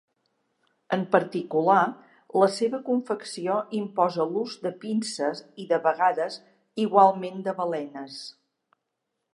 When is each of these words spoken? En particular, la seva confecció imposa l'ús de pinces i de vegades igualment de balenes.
En 0.95 1.01
particular, 1.15 1.81
la 2.43 2.47
seva 2.55 2.79
confecció 2.87 3.59
imposa 3.81 4.27
l'ús 4.33 4.57
de 4.65 4.73
pinces 4.87 5.43
i 5.65 5.69
de 5.75 5.81
vegades 5.87 6.43
igualment 6.87 7.47
de 7.51 7.57
balenes. 7.61 8.19